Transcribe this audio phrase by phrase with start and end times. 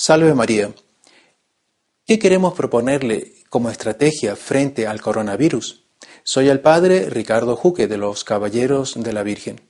[0.00, 0.72] Salve María.
[2.06, 5.82] ¿Qué queremos proponerle como estrategia frente al coronavirus?
[6.22, 9.60] Soy el padre Ricardo Juque de los Caballeros de la Virgen.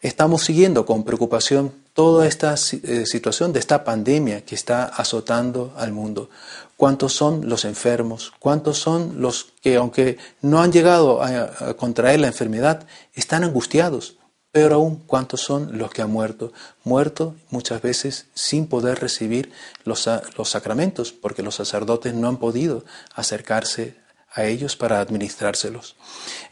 [0.00, 5.92] Estamos siguiendo con preocupación toda esta eh, situación de esta pandemia que está azotando al
[5.92, 6.30] mundo.
[6.76, 8.32] ¿Cuántos son los enfermos?
[8.40, 14.16] ¿Cuántos son los que, aunque no han llegado a contraer la enfermedad, están angustiados?
[14.54, 16.52] Peor aún, ¿cuántos son los que han muerto?
[16.84, 19.50] Muerto muchas veces sin poder recibir
[19.84, 22.84] los, los sacramentos, porque los sacerdotes no han podido
[23.16, 23.96] acercarse
[24.32, 25.96] a ellos para administrárselos.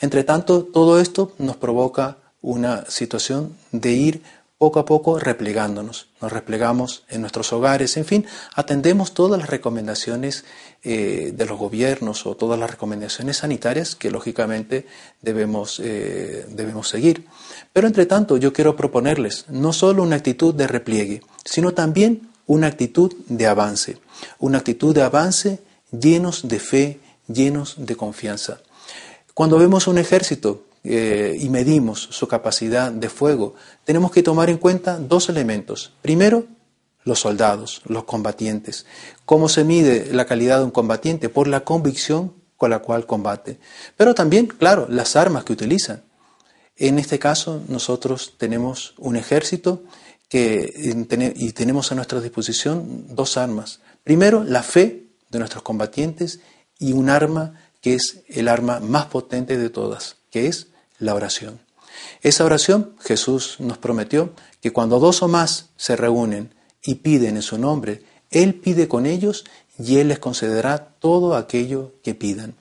[0.01, 4.23] Entre tanto, todo esto nos provoca una situación de ir
[4.63, 6.07] poco a poco replegándonos.
[6.21, 10.45] Nos replegamos en nuestros hogares, en fin, atendemos todas las recomendaciones
[10.85, 14.87] eh, de los gobiernos o todas las recomendaciones sanitarias que lógicamente
[15.21, 17.27] debemos, eh, debemos seguir.
[17.73, 22.69] Pero entre tanto yo quiero proponerles no solo una actitud de repliegue, sino también una
[22.69, 23.99] actitud de avance,
[24.39, 25.59] una actitud de avance
[25.91, 28.61] llenos de fe, llenos de confianza.
[29.35, 34.59] Cuando vemos un ejército eh, y medimos su capacidad de fuego, tenemos que tomar en
[34.59, 35.93] cuenta dos elementos.
[36.03, 36.47] Primero,
[37.05, 38.87] los soldados, los combatientes.
[39.25, 41.29] ¿Cómo se mide la calidad de un combatiente?
[41.29, 43.59] Por la convicción con la cual combate.
[43.97, 46.05] Pero también, claro, las armas que utilizan.
[46.77, 49.83] En este caso, nosotros tenemos un ejército
[50.29, 50.95] que,
[51.37, 53.81] y tenemos a nuestra disposición dos armas.
[54.05, 56.41] Primero, la fe de nuestros combatientes
[56.79, 60.69] y un arma que es el arma más potente de todas, que es
[61.03, 61.61] la oración.
[62.23, 67.43] Esa oración Jesús nos prometió que cuando dos o más se reúnen y piden en
[67.43, 69.45] su nombre, Él pide con ellos
[69.79, 72.55] y Él les concederá todo aquello que pidan.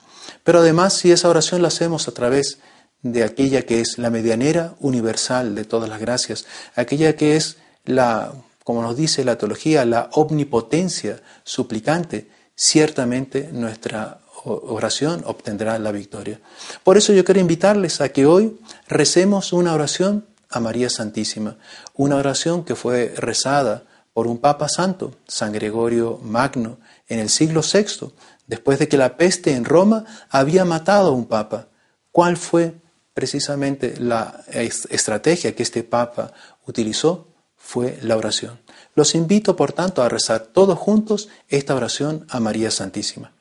[0.44, 2.58] Pero además, si esa oración la hacemos a través
[3.02, 8.32] de aquella que es la medianera universal de todas las gracias, aquella que es la,
[8.64, 16.40] como nos dice la teología, la omnipotencia suplicante, ciertamente nuestra oración obtendrá la victoria.
[16.82, 18.58] Por eso yo quiero invitarles a que hoy
[18.88, 21.56] recemos una oración a María Santísima,
[21.94, 26.78] una oración que fue rezada por un Papa Santo, San Gregorio Magno,
[27.08, 28.12] en el siglo VI,
[28.46, 31.68] después de que la peste en Roma había matado a un Papa.
[32.10, 32.74] ¿Cuál fue
[33.14, 36.32] precisamente la estrategia que este Papa
[36.66, 37.28] utilizó?
[37.56, 38.60] Fue la oración.
[38.94, 43.32] Los invito, por tanto, a rezar todos juntos esta oración a María Santísima.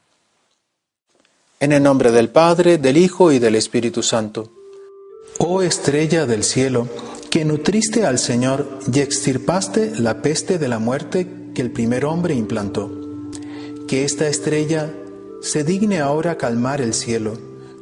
[1.61, 4.49] En el nombre del Padre, del Hijo y del Espíritu Santo.
[5.37, 6.87] Oh estrella del cielo,
[7.29, 12.33] que nutriste al Señor y extirpaste la peste de la muerte que el primer hombre
[12.33, 12.89] implantó.
[13.87, 14.91] Que esta estrella
[15.43, 17.37] se digne ahora calmar el cielo,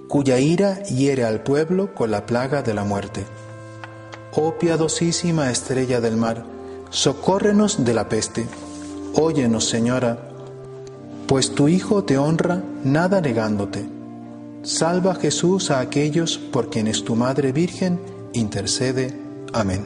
[0.10, 3.24] cuya ira hiere al pueblo con la plaga de la muerte.
[4.36, 6.46] Oh piadosísima estrella del mar,
[6.90, 8.46] socórrenos de la peste.
[9.14, 10.29] Óyenos, Señora,
[11.30, 13.88] pues tu Hijo te honra nada negándote.
[14.64, 18.00] Salva Jesús a aquellos por quienes tu Madre Virgen
[18.34, 19.16] intercede.
[19.54, 19.86] Amén.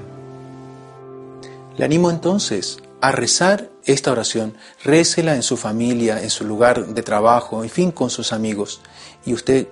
[1.75, 4.55] Le animo entonces a rezar esta oración.
[4.85, 8.79] Récela en su familia, en su lugar de trabajo, en fin, con sus amigos.
[9.25, 9.67] Y usted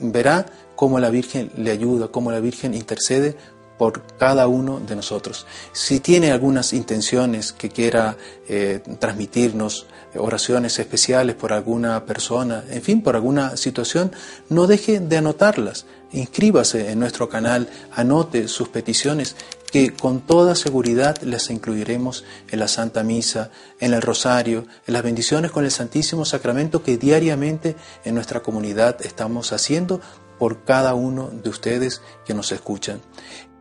[0.00, 3.36] verá cómo la Virgen le ayuda, cómo la Virgen intercede
[3.78, 5.46] por cada uno de nosotros.
[5.72, 8.16] Si tiene algunas intenciones que quiera
[8.48, 14.12] eh, transmitirnos, oraciones especiales por alguna persona, en fin, por alguna situación,
[14.48, 15.86] no deje de anotarlas.
[16.12, 19.36] Inscríbase en nuestro canal, anote sus peticiones
[19.70, 23.50] que con toda seguridad las incluiremos en la Santa Misa,
[23.80, 28.96] en el Rosario, en las bendiciones con el Santísimo Sacramento que diariamente en nuestra comunidad
[29.04, 30.00] estamos haciendo
[30.38, 33.00] por cada uno de ustedes que nos escuchan.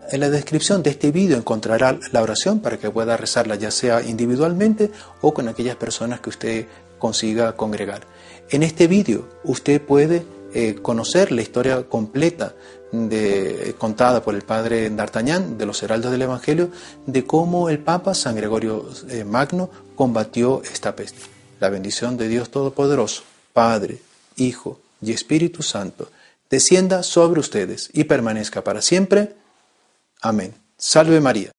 [0.09, 4.01] En la descripción de este vídeo encontrará la oración para que pueda rezarla ya sea
[4.01, 4.89] individualmente
[5.21, 6.65] o con aquellas personas que usted
[6.97, 8.01] consiga congregar.
[8.49, 12.53] En este vídeo usted puede eh, conocer la historia completa
[13.77, 16.71] contada por el padre D'Artagnan de los Heraldos del Evangelio
[17.05, 21.19] de cómo el Papa San Gregorio eh, Magno combatió esta peste.
[21.59, 23.99] La bendición de Dios Todopoderoso, Padre,
[24.37, 26.09] Hijo y Espíritu Santo,
[26.49, 29.35] descienda sobre ustedes y permanezca para siempre.
[30.21, 30.53] Amén.
[30.77, 31.51] Salve María.